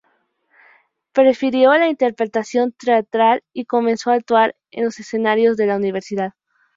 Prefirió 1.11 1.75
la 1.77 1.87
interpretación 1.87 2.71
teatral 2.71 3.43
y 3.53 3.65
comenzó 3.65 4.09
a 4.09 4.15
actuar 4.15 4.55
en 4.71 4.85
los 4.85 4.99
escenarios 4.99 5.57
de 5.57 5.67
la 5.67 5.75
universidad. 5.75 6.33